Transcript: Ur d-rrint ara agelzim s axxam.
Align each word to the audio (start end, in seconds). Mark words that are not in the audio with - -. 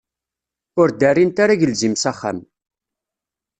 Ur 0.81 0.87
d-rrint 0.91 1.37
ara 1.43 1.53
agelzim 1.55 1.93
s 2.01 2.03
axxam. 2.11 2.39